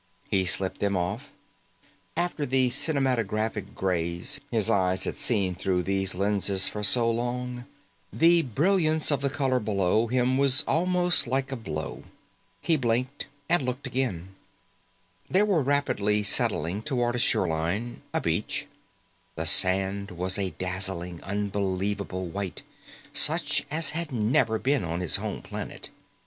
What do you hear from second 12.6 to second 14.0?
He blinked, and looked